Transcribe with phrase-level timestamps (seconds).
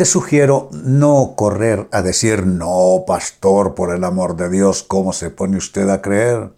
[0.00, 5.28] te sugiero no correr a decir, no, pastor, por el amor de Dios, ¿cómo se
[5.28, 6.54] pone usted a creer?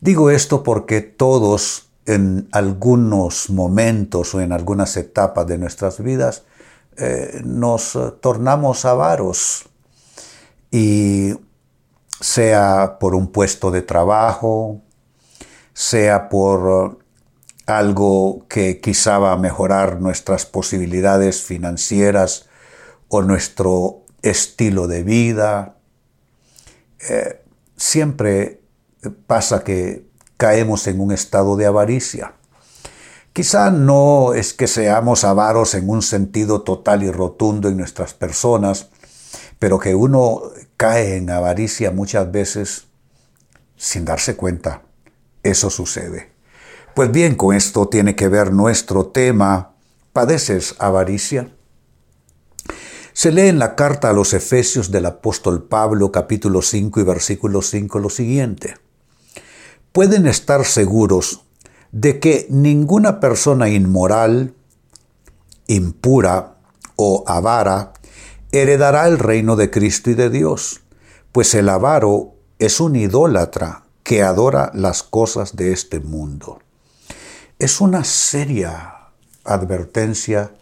[0.00, 6.42] Digo esto porque todos en algunos momentos o en algunas etapas de nuestras vidas
[6.96, 9.66] eh, nos tornamos avaros
[10.72, 11.34] y
[12.18, 14.80] sea por un puesto de trabajo,
[15.74, 17.01] sea por
[17.66, 22.48] algo que quizá va a mejorar nuestras posibilidades financieras
[23.08, 25.76] o nuestro estilo de vida.
[27.08, 27.42] Eh,
[27.76, 28.62] siempre
[29.26, 32.34] pasa que caemos en un estado de avaricia.
[33.32, 38.88] Quizá no es que seamos avaros en un sentido total y rotundo en nuestras personas,
[39.58, 40.42] pero que uno
[40.76, 42.88] cae en avaricia muchas veces
[43.76, 44.82] sin darse cuenta.
[45.42, 46.31] Eso sucede.
[46.94, 49.72] Pues bien, con esto tiene que ver nuestro tema.
[50.12, 51.50] ¿Padeces avaricia?
[53.14, 57.62] Se lee en la carta a los Efesios del apóstol Pablo capítulo 5 y versículo
[57.62, 58.76] 5 lo siguiente.
[59.92, 61.44] Pueden estar seguros
[61.92, 64.54] de que ninguna persona inmoral,
[65.68, 66.58] impura
[66.96, 67.94] o avara
[68.50, 70.82] heredará el reino de Cristo y de Dios,
[71.32, 76.58] pues el avaro es un idólatra que adora las cosas de este mundo
[77.62, 78.94] es una seria
[79.44, 80.52] advertencia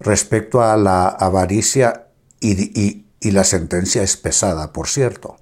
[0.00, 2.06] respecto a la avaricia
[2.40, 5.36] y, la sentencia es pesada, por cierto.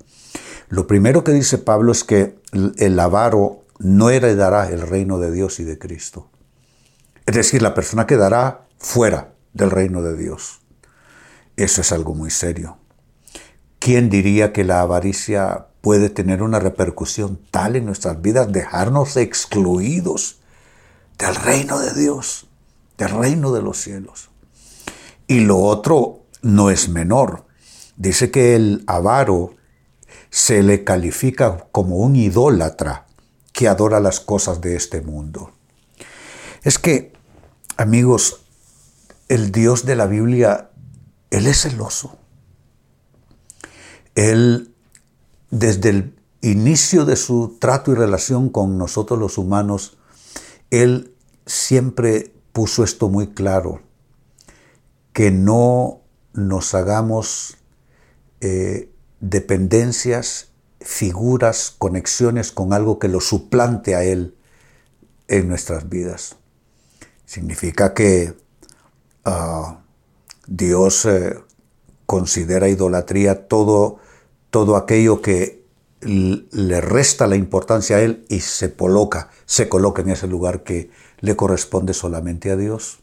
[0.69, 2.39] Lo primero que dice Pablo es que
[2.79, 6.30] el avaro no heredará el reino de Dios y de Cristo.
[7.27, 10.63] Es decir, la persona quedará fuera del reino de Dios.
[11.57, 12.79] Eso es algo muy serio.
[13.79, 20.41] ¿Quién diría que la avaricia puede tener una repercusión tal en nuestras vidas, dejarnos excluidos
[21.19, 22.47] del reino de Dios,
[22.98, 24.30] del reino de los cielos.
[25.27, 27.47] Y lo otro no es menor.
[27.97, 29.55] Dice que el avaro
[30.30, 33.07] se le califica como un idólatra
[33.52, 35.52] que adora las cosas de este mundo.
[36.63, 37.13] Es que,
[37.77, 38.41] amigos,
[39.29, 40.70] el Dios de la Biblia,
[41.31, 42.19] Él es celoso.
[44.14, 44.75] Él,
[45.51, 49.96] desde el inicio de su trato y relación con nosotros los humanos,
[50.83, 51.14] él
[51.46, 53.83] siempre puso esto muy claro,
[55.12, 56.01] que no
[56.33, 57.57] nos hagamos
[58.40, 58.90] eh,
[59.20, 64.36] dependencias, figuras, conexiones con algo que lo suplante a Él
[65.29, 66.36] en nuestras vidas.
[67.24, 68.34] Significa que
[69.24, 69.80] ah,
[70.46, 71.39] Dios eh,
[72.07, 73.98] considera idolatría todo,
[74.51, 75.64] todo aquello que
[76.05, 80.91] le resta la importancia a Él y se coloca, se coloca en ese lugar que
[81.20, 82.98] le corresponde solamente a Dios.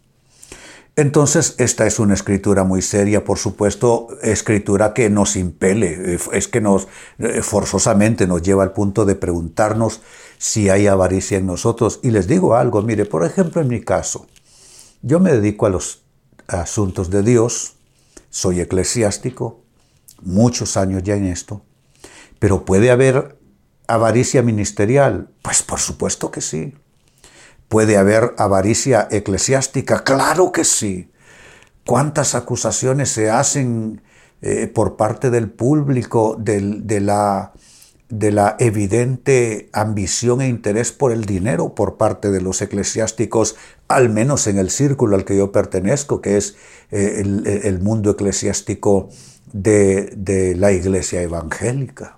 [0.97, 6.59] Entonces, esta es una escritura muy seria, por supuesto, escritura que nos impele, es que
[6.59, 10.01] nos eh, forzosamente nos lleva al punto de preguntarnos
[10.37, 12.01] si hay avaricia en nosotros.
[12.03, 14.27] Y les digo algo, mire, por ejemplo, en mi caso,
[15.01, 16.03] yo me dedico a los
[16.47, 17.75] asuntos de Dios,
[18.29, 19.61] soy eclesiástico,
[20.21, 21.63] muchos años ya en esto,
[22.41, 23.37] pero ¿puede haber
[23.85, 25.29] avaricia ministerial?
[25.43, 26.73] Pues por supuesto que sí.
[27.69, 30.03] ¿Puede haber avaricia eclesiástica?
[30.03, 31.11] Claro que sí.
[31.85, 34.01] ¿Cuántas acusaciones se hacen
[34.41, 37.53] eh, por parte del público de, la,
[38.09, 43.55] de la evidente ambición e interés por el dinero por parte de los eclesiásticos,
[43.87, 46.55] al menos en el círculo al que yo pertenezco, que es
[46.89, 49.09] eh, el, mundo eclesiástico
[49.53, 52.17] de la iglesia evangélica?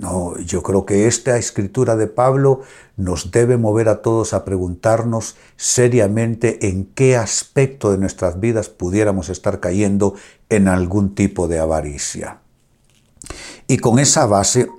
[0.00, 2.62] No, yo creo que esta escritura de Pablo
[2.96, 9.28] nos debe mover a todos a preguntarnos seriamente en qué aspecto de nuestras vidas pudiéramos
[9.28, 10.14] estar cayendo
[10.48, 12.38] en algún tipo de avaricia.
[13.66, 14.70] Y con esa base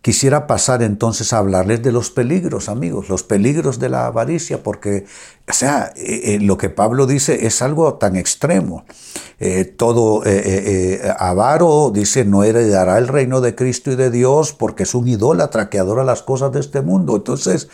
[0.00, 5.06] Quisiera pasar entonces a hablarles de los peligros, amigos, los peligros de la avaricia, porque,
[5.48, 8.84] o sea, eh, eh, lo que Pablo dice es algo tan extremo.
[9.38, 10.22] Eh, todo
[11.18, 15.70] avaro, dice, no heredará el reino de Cristo y de Dios porque es un idólatra
[15.70, 17.14] que adora las cosas de este mundo.
[17.14, 17.68] Entonces,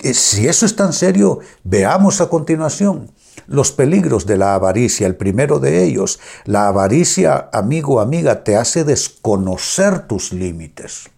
[0.00, 3.10] si eso es tan serio, veamos a continuación
[3.48, 5.08] los peligros de la avaricia.
[5.08, 11.10] El primero de ellos, la avaricia, amigo, amiga, te hace desconocer tus límites.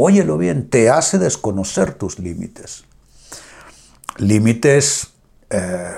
[0.00, 2.84] Óyelo bien, te hace desconocer tus límites.
[4.16, 5.08] Límites,
[5.50, 5.96] eh,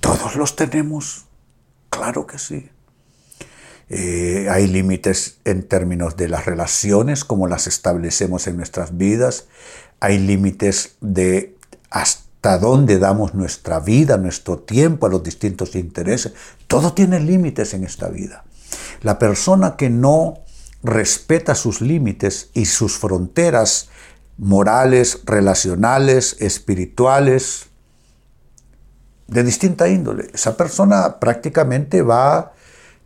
[0.00, 1.26] todos los tenemos,
[1.90, 2.70] claro que sí.
[3.90, 9.48] Eh, hay límites en términos de las relaciones, como las establecemos en nuestras vidas.
[10.00, 11.54] Hay límites de
[11.90, 16.32] hasta dónde damos nuestra vida, nuestro tiempo a los distintos intereses.
[16.68, 18.44] Todo tiene límites en esta vida.
[19.02, 20.41] La persona que no
[20.82, 23.88] respeta sus límites y sus fronteras
[24.38, 27.66] morales, relacionales, espirituales,
[29.32, 32.52] de distinta índole, esa persona prácticamente va,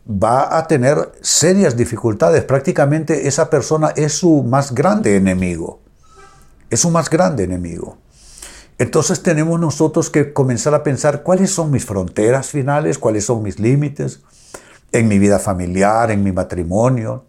[0.08, 2.42] va a tener serias dificultades.
[2.44, 5.80] Prácticamente esa persona es su más grande enemigo.
[6.68, 7.98] Es su más grande enemigo.
[8.78, 13.58] Entonces tenemos nosotros que comenzar a pensar cuáles son mis fronteras finales, cuáles son mis
[13.58, 14.20] límites
[14.92, 17.24] en mi vida familiar, en mi matrimonio,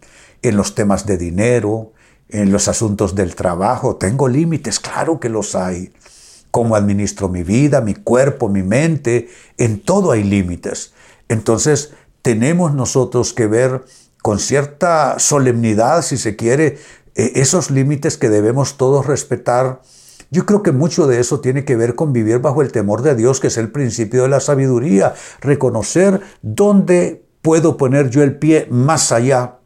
[0.48, 1.94] en los temas de dinero,
[2.30, 3.96] en los asuntos del trabajo.
[3.96, 5.94] Tengo límites, claro que los hay.
[6.52, 10.94] Cómo administro mi vida, mi cuerpo, mi mente, en todo hay límites.
[11.30, 13.86] Entonces tenemos nosotros que ver
[14.22, 16.80] con cierta solemnidad, si se quiere,
[17.16, 19.82] e, esos límites que debemos todos respetar
[20.30, 23.16] yo creo que mucho de eso tiene que ver con vivir bajo el temor de
[23.16, 28.68] Dios, que es el principio de la sabiduría, reconocer dónde puedo poner yo el pie
[28.70, 29.57] más allá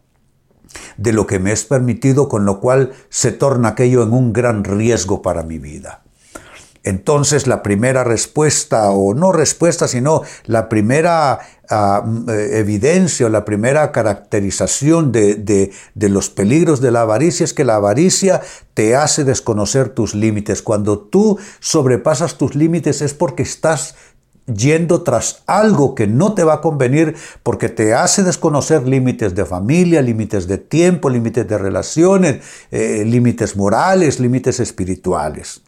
[0.98, 4.64] de lo que me es permitido, con lo cual se torna aquello en un gran
[4.64, 6.02] riesgo para mi vida.
[6.84, 11.40] Entonces la primera respuesta, o no respuesta, sino la primera
[11.70, 17.54] ah, eh, evidencia o la primera caracterización de, de, los peligros de la avaricia es
[17.54, 18.42] que la avaricia
[18.74, 20.64] te hace desconocer tus límites.
[20.64, 23.96] Cuando tú sobrepasas tus límites es porque estás
[24.48, 29.46] yendo tras algo que no te va a convenir porque te hace desconocer límites de
[29.46, 35.62] familia, límites de tiempo, límites de relaciones, eh, límites morales, límites espirituales.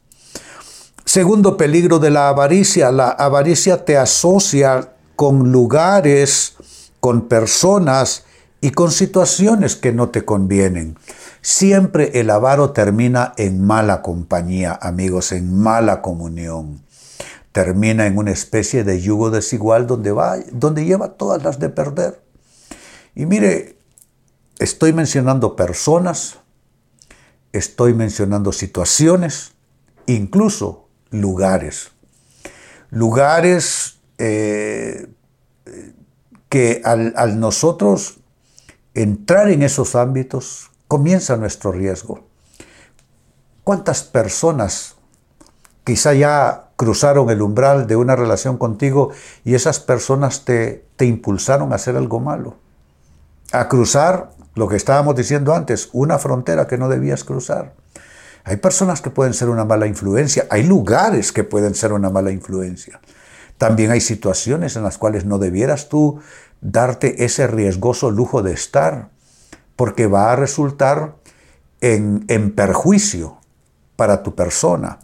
[1.06, 6.56] Segundo peligro de la avaricia, la avaricia te asocia con lugares,
[7.00, 8.24] con personas
[8.62, 10.98] y con situaciones que no te convienen.
[11.42, 16.82] Siempre el avaro termina en mala compañía, amigos, en mala comunión.
[17.54, 22.22] Termina en una especie de yugo desigual donde va, donde lleva todas las de perder.
[23.16, 23.78] Y mire,
[24.60, 26.40] estoy mencionando personas,
[27.54, 29.54] estoy mencionando situaciones,
[30.08, 31.92] incluso lugares.
[32.90, 35.08] Lugares eh,
[36.50, 38.20] que al, al nosotros
[38.96, 42.28] entrar en esos ámbitos comienza nuestro riesgo.
[43.64, 44.96] ¿Cuántas personas
[45.84, 49.12] quizá ya cruzaron el umbral de una relación contigo
[49.46, 52.58] y esas personas te, te impulsaron a hacer algo malo?
[53.54, 57.74] A cruzar lo que estábamos diciendo antes, una frontera que no debías cruzar.
[58.44, 62.32] Hay personas que pueden ser una mala influencia, hay lugares que pueden ser una mala
[62.32, 63.00] influencia.
[63.58, 66.20] También hay situaciones en las cuales no debieras tú
[66.60, 69.10] darte ese riesgoso lujo de estar,
[69.78, 71.16] porque va a resultar
[71.80, 73.38] en, en perjuicio
[73.96, 75.00] para tu persona.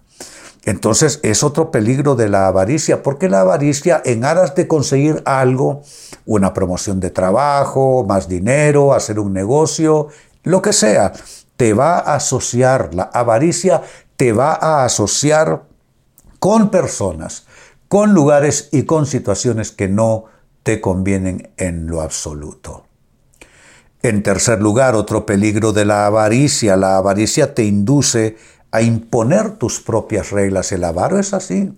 [0.70, 5.82] Entonces es otro peligro de la avaricia, porque la avaricia en aras de conseguir algo,
[6.28, 10.10] una promoción de trabajo, más dinero, hacer un negocio,
[10.44, 11.12] lo que sea,
[11.58, 13.82] te va a asociar, la avaricia
[14.16, 15.64] te va a asociar
[16.38, 17.48] con personas,
[17.88, 20.26] con lugares y con situaciones que no
[20.62, 22.86] te convienen en lo absoluto.
[24.04, 26.78] En tercer lugar, otro peligro de la avaricia.
[26.78, 28.38] La avaricia te induce
[28.72, 30.72] a imponer tus propias reglas.
[30.72, 31.78] El avaro es así.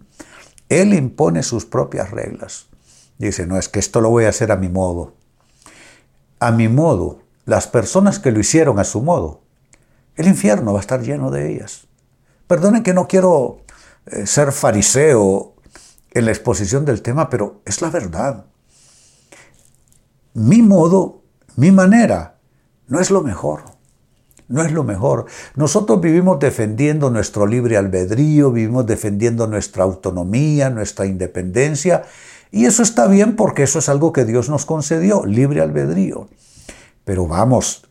[0.70, 2.68] Él impone sus propias reglas.
[3.18, 5.14] Dice, no es que esto lo voy a hacer a mi modo.
[6.40, 7.20] A mi modo.
[7.46, 9.42] Las personas que lo hicieron a su modo
[10.16, 11.88] el infierno va a estar lleno de ellas.
[12.48, 13.62] Perdonen que no quiero
[14.06, 15.56] eh, ser fariseo
[16.12, 18.46] en la exposición del tema, pero es la verdad.
[20.34, 21.24] Mi modo,
[21.56, 22.38] mi manera,
[22.88, 23.64] no es lo mejor.
[24.52, 25.26] No es lo mejor.
[25.56, 32.04] Nosotros vivimos defendiendo nuestro libre albedrío, vivimos defendiendo nuestra autonomía, nuestra independencia,
[32.52, 36.28] y eso está bien porque eso es algo que Dios nos concedió, libre albedrío.
[37.06, 37.88] Pero vamos,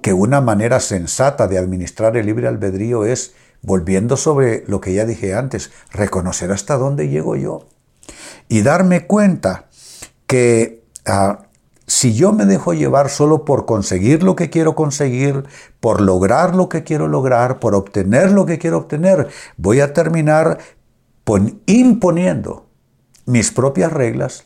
[0.00, 5.04] que una manera sensata de administrar el libre albedrío es, volviendo sobre lo que ya
[5.04, 7.66] dije antes, reconocer hasta dónde llego yo
[8.48, 9.66] y darme cuenta
[10.26, 11.46] que ah,
[11.90, 15.42] si yo me dejo llevar solo por conseguir lo que quiero conseguir,
[15.80, 20.58] por lograr lo que quiero lograr, por obtener lo que quiero obtener, voy a terminar
[21.66, 22.66] imponiendo
[23.26, 24.44] mis propias reglas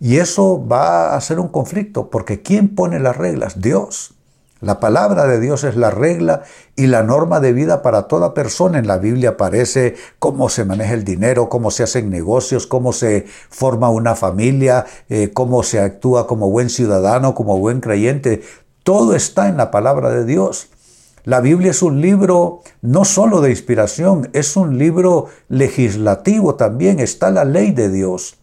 [0.00, 3.60] y eso va a ser un conflicto, porque ¿quién pone las reglas?
[3.60, 4.14] Dios.
[4.60, 6.42] La palabra de Dios es la regla
[6.74, 8.78] y la norma de vida para toda persona.
[8.78, 13.26] En la Biblia aparece cómo se maneja el dinero, cómo se hacen negocios, cómo se
[13.50, 18.42] forma una familia, eh, cómo se actúa como buen ciudadano, como buen creyente.
[18.82, 20.70] Todo está en la palabra de Dios.
[21.22, 26.98] La Biblia es un libro no solo de inspiración, es un libro legislativo también.
[26.98, 28.38] Está la ley de Dios.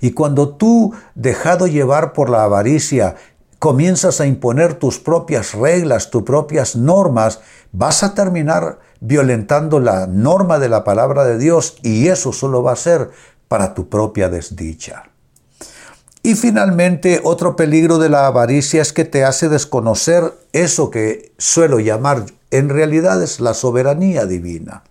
[0.00, 3.16] Y cuando tú, dejado llevar por la avaricia,
[3.58, 7.40] comienzas a imponer tus propias reglas, tus propias normas,
[7.72, 12.72] vas a terminar violentando la norma de la palabra de Dios y eso solo va
[12.72, 13.10] a ser
[13.48, 15.04] para tu propia desdicha.
[16.22, 21.78] Y finalmente, otro peligro de la avaricia es que te hace desconocer eso que suelo
[21.78, 24.82] llamar en realidad es la soberanía divina.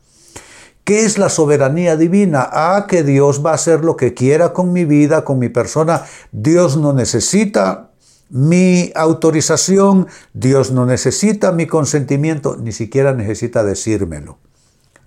[0.84, 2.48] ¿Qué es la soberanía divina?
[2.52, 6.04] Ah, que Dios va a hacer lo que quiera con mi vida, con mi persona.
[6.32, 7.85] Dios no necesita
[8.30, 14.40] mi autorización, Dios no necesita mi consentimiento, ni siquiera necesita decírmelo,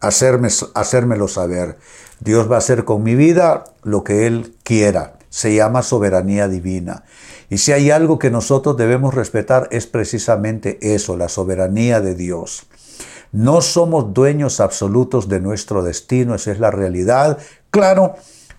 [0.01, 1.79] hacerme, hacérmelo saber.
[2.21, 5.19] Dios va a hacer con mi vida lo que Él quiera.
[5.31, 7.05] Se llama soberanía divina.
[7.51, 12.67] Y si hay algo que nosotros debemos respetar es precisamente eso, la soberanía de Dios.
[13.33, 17.39] No somos dueños absolutos de nuestro destino, esa es la realidad.
[17.71, 18.15] Claro,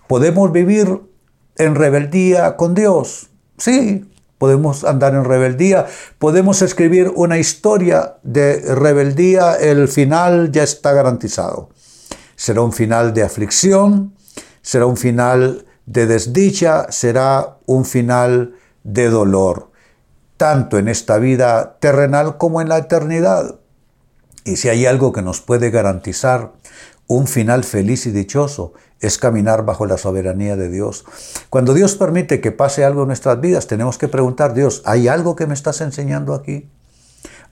[0.06, 1.00] podemos vivir
[1.56, 3.30] en rebeldía con Dios.
[3.58, 4.08] Sí,
[4.40, 5.84] podemos andar en rebeldía,
[6.18, 11.68] podemos escribir una historia de rebeldía, el final ya está garantizado.
[12.36, 14.14] Será un final de aflicción,
[14.62, 19.72] será un final de desdicha, será un final de dolor,
[20.38, 23.60] tanto en esta vida terrenal como en la eternidad.
[24.46, 26.52] Y si hay algo que nos puede garantizar
[27.08, 31.04] un final feliz y dichoso, es caminar bajo la soberanía de Dios.
[31.48, 35.36] Cuando Dios permite que pase algo en nuestras vidas, tenemos que preguntar, Dios, ¿hay algo
[35.36, 36.68] que me estás enseñando aquí?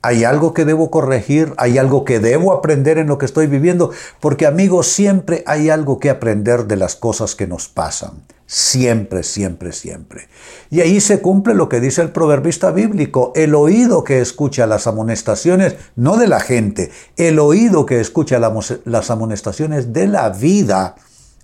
[0.00, 1.54] ¿Hay algo que debo corregir?
[1.56, 3.90] ¿Hay algo que debo aprender en lo que estoy viviendo?
[4.20, 8.22] Porque amigos, siempre hay algo que aprender de las cosas que nos pasan.
[8.46, 10.28] Siempre, siempre, siempre.
[10.70, 14.86] Y ahí se cumple lo que dice el proverbista bíblico, el oído que escucha las
[14.86, 20.94] amonestaciones, no de la gente, el oído que escucha las amonestaciones de la vida,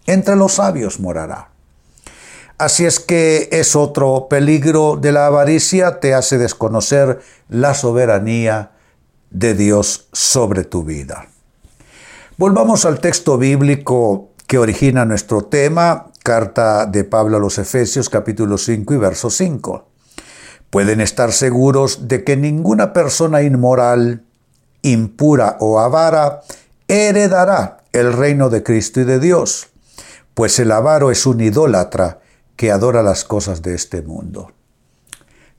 [0.06, 1.50] entre los sabios morará.
[2.58, 8.70] Así es que es otro peligro de la avaricia, te hace desconocer la soberanía
[9.30, 11.26] de Dios sobre tu vida.
[12.36, 18.56] Volvamos al texto bíblico que origina nuestro tema, carta de Pablo a los Efesios capítulo
[18.56, 19.88] 5 y verso 5.
[20.70, 24.24] Pueden estar seguros de que ninguna persona inmoral,
[24.82, 26.42] impura o avara
[26.88, 29.68] heredará el reino de Cristo y de Dios,
[30.34, 32.20] pues el avaro es un idólatra
[32.56, 34.52] que adora las cosas de este mundo.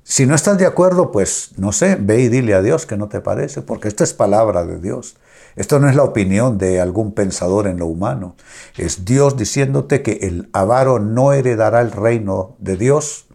[0.03, 3.09] Si no estás de acuerdo, pues no sé, ve y dile a Dios que no
[3.09, 5.17] te parece, porque esto es palabra de Dios.
[5.55, 8.35] Esto no es la opinión de algún pensador en lo humano.
[8.77, 13.25] Es Dios diciéndote que el avaro no heredará el reino de Dios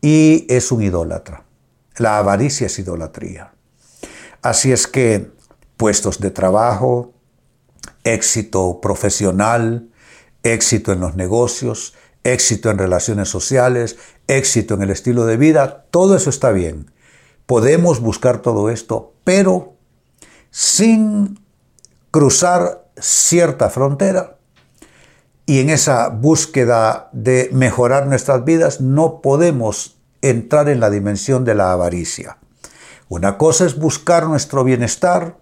[0.00, 1.44] y es un idólatra.
[1.96, 3.54] La avaricia es idolatría.
[4.42, 5.32] Así es que
[5.76, 7.14] puestos de trabajo,
[8.04, 9.88] éxito profesional,
[10.52, 16.16] éxito en los negocios, éxito en relaciones sociales, éxito en el estilo de vida, todo
[16.16, 16.90] eso está bien.
[17.46, 19.74] Podemos buscar todo esto, pero
[20.50, 21.38] sin
[22.10, 24.36] cruzar cierta frontera.
[25.44, 31.54] Y en esa búsqueda de mejorar nuestras vidas no podemos entrar en la dimensión de
[31.54, 32.38] la avaricia.
[33.08, 35.36] Una cosa es buscar nuestro bienestar,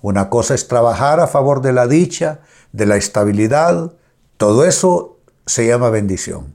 [0.00, 2.40] una cosa es trabajar a favor de la dicha,
[2.72, 3.92] de la estabilidad,
[4.38, 6.54] todo eso se llama bendición.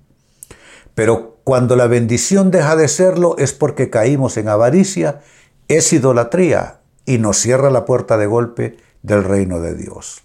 [0.95, 5.21] Pero cuando la bendición deja de serlo es porque caímos en avaricia,
[5.67, 10.23] es idolatría y nos cierra la puerta de golpe del reino de Dios.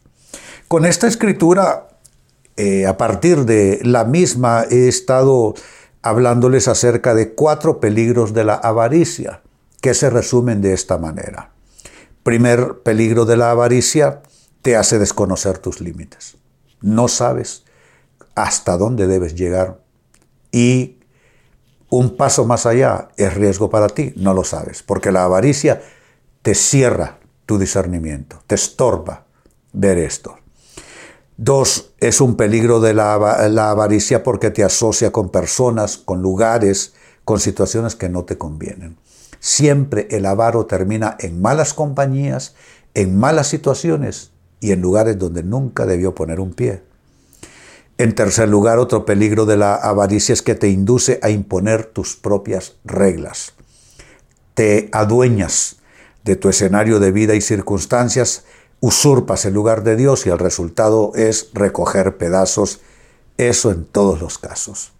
[0.68, 1.88] Con esta escritura,
[2.56, 5.54] eh, a partir de la misma, he estado
[6.02, 9.42] hablándoles acerca de cuatro peligros de la avaricia,
[9.80, 11.52] que se resumen de esta manera.
[12.22, 14.22] Primer peligro de la avaricia,
[14.62, 16.36] te hace desconocer tus límites.
[16.80, 17.64] No sabes
[18.34, 19.80] hasta dónde debes llegar.
[20.52, 20.98] Y
[21.90, 25.82] un paso más allá es riesgo para ti, no lo sabes, porque la avaricia
[26.42, 29.26] te cierra tu discernimiento, te estorba
[29.72, 30.36] ver esto.
[31.36, 36.94] Dos, es un peligro de la, avaricia porque te asocia con personas, con lugares,
[37.24, 38.98] con situaciones que no te convienen.
[39.38, 42.54] Siempre el avaro termina en malas compañías,
[42.94, 46.82] en malas situaciones y en lugares donde nunca debió poner un pie.
[47.98, 52.14] En tercer lugar, otro peligro de la avaricia es que te induce a imponer tus
[52.16, 53.54] propias reglas.
[54.54, 55.78] Te adueñas
[56.24, 58.44] de tu escenario de vida y circunstancias,
[58.80, 62.80] usurpas el lugar de Dios y el resultado es recoger pedazos,
[63.36, 64.92] eso en todos los casos.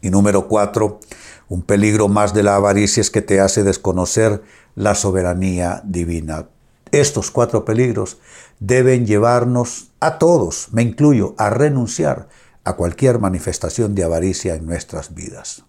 [0.00, 1.00] Y número cuatro,
[1.48, 4.42] un peligro más de la avaricia es que te hace desconocer
[4.74, 6.46] la soberanía divina.
[6.92, 8.18] Estos cuatro peligros
[8.58, 12.28] deben llevarnos a todos, me incluyo, a renunciar
[12.64, 15.64] a cualquier manifestación de avaricia en nuestras vidas.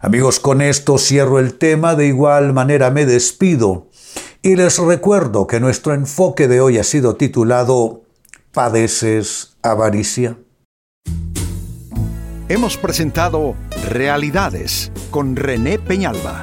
[0.00, 3.88] Amigos, con esto cierro el tema, de igual manera me despido
[4.42, 8.02] y les recuerdo que nuestro enfoque de hoy ha sido titulado
[8.52, 10.38] ¿Padeces avaricia?
[12.48, 13.56] Hemos presentado
[13.90, 16.42] Realidades con René Peñalba.